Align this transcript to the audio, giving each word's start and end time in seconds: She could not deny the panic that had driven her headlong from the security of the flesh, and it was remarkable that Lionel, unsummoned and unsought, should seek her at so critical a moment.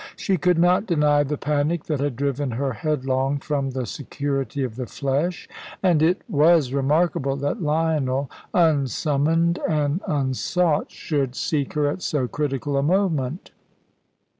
She 0.15 0.35
could 0.37 0.57
not 0.57 0.87
deny 0.87 1.21
the 1.21 1.37
panic 1.37 1.83
that 1.83 1.99
had 1.99 2.15
driven 2.15 2.49
her 2.57 2.73
headlong 2.73 3.37
from 3.37 3.69
the 3.69 3.85
security 3.85 4.63
of 4.63 4.75
the 4.75 4.87
flesh, 4.87 5.47
and 5.83 6.01
it 6.01 6.23
was 6.27 6.73
remarkable 6.73 7.35
that 7.35 7.61
Lionel, 7.61 8.27
unsummoned 8.51 9.59
and 9.69 10.01
unsought, 10.07 10.89
should 10.89 11.35
seek 11.35 11.73
her 11.73 11.85
at 11.87 12.01
so 12.01 12.27
critical 12.27 12.77
a 12.77 12.81
moment. 12.81 13.51